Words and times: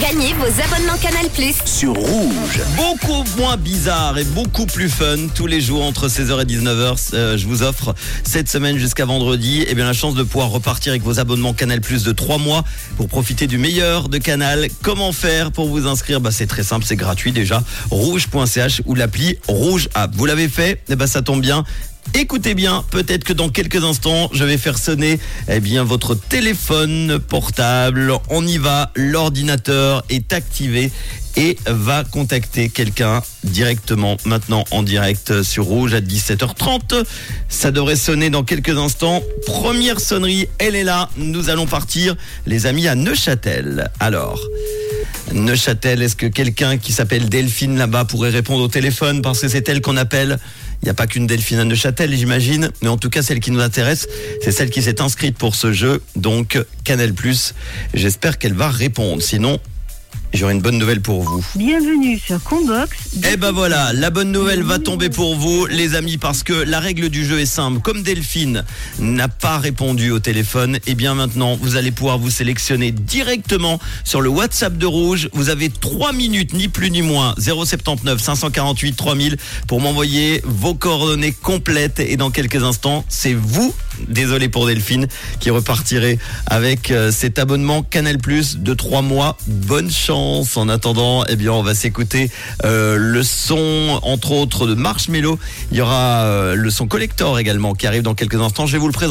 Gagnez 0.00 0.32
vos 0.34 0.46
abonnements 0.46 0.96
Canal 1.02 1.28
Plus. 1.34 1.54
sur 1.66 1.92
Rouge. 1.94 2.60
Beaucoup 2.76 3.24
moins 3.36 3.58
bizarre 3.58 4.16
et 4.16 4.24
beaucoup 4.24 4.64
plus 4.64 4.88
fun 4.88 5.16
tous 5.34 5.46
les 5.46 5.60
jours 5.60 5.84
entre 5.84 6.08
16h 6.08 6.40
et 6.40 6.44
19h. 6.46 7.10
euh, 7.12 7.36
je 7.36 7.46
vous 7.46 7.62
offre 7.62 7.94
cette 8.24 8.48
semaine 8.48 8.78
jusqu'à 8.78 9.04
vendredi 9.04 9.62
et 9.68 9.74
bien 9.74 9.84
la 9.84 9.92
chance 9.92 10.14
de 10.14 10.22
pouvoir 10.22 10.48
repartir 10.48 10.92
avec 10.92 11.02
vos 11.02 11.20
abonnements 11.20 11.52
Canal 11.52 11.82
Plus 11.82 12.04
de 12.04 12.12
3 12.12 12.38
mois 12.38 12.64
pour 12.96 13.08
profiter 13.08 13.46
du 13.46 13.58
meilleur 13.58 14.08
de 14.08 14.16
Canal. 14.16 14.68
Comment 14.82 15.12
faire 15.12 15.52
pour 15.52 15.68
vous 15.68 15.86
inscrire? 15.86 16.20
Bah, 16.22 16.30
C'est 16.30 16.46
très 16.46 16.62
simple, 16.62 16.86
c'est 16.86 16.96
gratuit 16.96 17.32
déjà. 17.32 17.62
Rouge.ch 17.90 18.80
ou 18.86 18.94
l'appli 18.94 19.36
Rouge 19.46 19.90
App. 19.94 20.12
Vous 20.14 20.24
l'avez 20.24 20.48
fait? 20.48 20.80
Eh 20.88 20.96
ben 20.96 21.06
ça 21.06 21.20
tombe 21.20 21.42
bien. 21.42 21.64
Écoutez 22.14 22.54
bien, 22.54 22.84
peut-être 22.90 23.24
que 23.24 23.32
dans 23.32 23.48
quelques 23.48 23.82
instants, 23.84 24.28
je 24.32 24.44
vais 24.44 24.58
faire 24.58 24.78
sonner 24.78 25.18
eh 25.48 25.60
bien 25.60 25.82
votre 25.82 26.14
téléphone 26.14 27.18
portable. 27.18 28.12
On 28.28 28.46
y 28.46 28.58
va, 28.58 28.90
l'ordinateur 28.96 30.04
est 30.10 30.32
activé 30.32 30.92
et 31.36 31.56
va 31.66 32.04
contacter 32.04 32.68
quelqu'un 32.68 33.22
directement 33.44 34.16
maintenant 34.24 34.64
en 34.70 34.82
direct 34.82 35.42
sur 35.42 35.64
Rouge 35.64 35.94
à 35.94 36.00
17h30. 36.00 37.04
Ça 37.48 37.70
devrait 37.70 37.96
sonner 37.96 38.30
dans 38.30 38.44
quelques 38.44 38.76
instants. 38.76 39.22
Première 39.46 40.00
sonnerie, 40.00 40.48
elle 40.58 40.76
est 40.76 40.84
là. 40.84 41.08
Nous 41.16 41.48
allons 41.48 41.66
partir, 41.66 42.16
les 42.46 42.66
amis, 42.66 42.88
à 42.88 42.94
Neuchâtel. 42.94 43.90
Alors, 44.00 44.40
Neuchâtel, 45.34 46.02
est-ce 46.02 46.16
que 46.16 46.26
quelqu'un 46.26 46.78
qui 46.78 46.92
s'appelle 46.92 47.28
Delphine 47.28 47.76
là-bas 47.76 48.04
pourrait 48.04 48.30
répondre 48.30 48.62
au 48.62 48.68
téléphone? 48.68 49.22
Parce 49.22 49.40
que 49.40 49.48
c'est 49.48 49.68
elle 49.68 49.80
qu'on 49.80 49.96
appelle 49.96 50.38
il 50.82 50.86
n'y 50.86 50.90
a 50.90 50.94
pas 50.94 51.06
qu'une 51.06 51.28
Delphine 51.28 51.60
à 51.60 51.64
Neuchâtel, 51.64 52.12
j'imagine, 52.16 52.70
mais 52.82 52.88
en 52.88 52.96
tout 52.96 53.08
cas, 53.08 53.22
celle 53.22 53.38
qui 53.38 53.52
nous 53.52 53.60
intéresse, 53.60 54.08
c'est 54.42 54.50
celle 54.50 54.68
qui 54.68 54.82
s'est 54.82 55.00
inscrite 55.00 55.38
pour 55.38 55.54
ce 55.54 55.72
jeu, 55.72 56.02
donc 56.16 56.58
Canal+. 56.82 57.12
J'espère 57.94 58.36
qu'elle 58.36 58.54
va 58.54 58.68
répondre. 58.68 59.22
Sinon, 59.22 59.60
j'aurai 60.32 60.54
une 60.54 60.60
bonne 60.60 60.78
nouvelle 60.78 61.00
pour 61.00 61.22
vous. 61.22 61.44
Bienvenue 61.54 62.18
sur 62.18 62.42
Combox. 62.42 62.96
Eh 63.30 63.36
ben 63.36 63.52
voilà, 63.52 63.92
la 63.92 64.10
bonne 64.10 64.32
nouvelle 64.32 64.62
va 64.62 64.78
tomber 64.78 65.10
pour 65.10 65.36
vous, 65.36 65.66
les 65.66 65.94
amis, 65.94 66.18
parce 66.18 66.42
que 66.42 66.52
la 66.52 66.80
règle 66.80 67.08
du 67.08 67.24
jeu 67.24 67.40
est 67.40 67.46
simple. 67.46 67.80
Comme 67.80 68.02
Delphine 68.02 68.64
n'a 68.98 69.28
pas 69.28 69.58
répondu 69.58 70.10
au 70.10 70.18
téléphone, 70.18 70.78
eh 70.86 70.94
bien 70.94 71.14
maintenant, 71.14 71.56
vous 71.60 71.76
allez 71.76 71.90
pouvoir 71.90 72.18
vous 72.18 72.30
sélectionner 72.30 72.92
directement 72.92 73.78
sur 74.04 74.20
le 74.20 74.28
WhatsApp 74.28 74.76
de 74.76 74.86
Rouge. 74.86 75.28
Vous 75.32 75.50
avez 75.50 75.70
3 75.70 76.12
minutes, 76.12 76.54
ni 76.54 76.68
plus 76.68 76.90
ni 76.90 77.02
moins, 77.02 77.34
079 77.38 78.20
548 78.20 78.96
3000 78.96 79.36
pour 79.66 79.80
m'envoyer 79.80 80.40
vos 80.44 80.74
coordonnées 80.74 81.32
complètes. 81.32 82.00
Et 82.00 82.16
dans 82.16 82.30
quelques 82.30 82.62
instants, 82.62 83.04
c'est 83.08 83.34
vous, 83.34 83.74
désolé 84.08 84.48
pour 84.48 84.66
Delphine, 84.66 85.06
qui 85.40 85.50
repartirez 85.50 86.18
avec 86.46 86.90
euh, 86.90 87.10
cet 87.10 87.38
abonnement 87.38 87.82
Canal 87.82 88.18
Plus 88.18 88.58
de 88.58 88.74
3 88.74 89.02
mois. 89.02 89.36
Bonne 89.46 89.90
chance. 89.90 90.56
En 90.56 90.68
attendant, 90.68 91.24
eh 91.28 91.36
bien, 91.36 91.52
on 91.52 91.62
va 91.62 91.74
s'écouter 91.74 92.30
euh, 92.64 92.96
le 92.96 93.22
son, 93.22 94.00
entre 94.02 94.32
autres, 94.32 94.66
de 94.66 94.74
Marshmello. 94.74 95.38
Il 95.70 95.78
y 95.78 95.80
aura 95.80 96.24
euh, 96.24 96.54
le 96.54 96.70
son 96.70 96.86
collector 96.86 97.38
également 97.38 97.74
qui 97.74 97.86
arrive 97.86 98.02
dans 98.02 98.14
quelques 98.14 98.40
instants. 98.40 98.66
Je 98.66 98.72
vais 98.72 98.78
vous 98.78 98.86
le 98.86 98.92
présenter. 98.92 99.00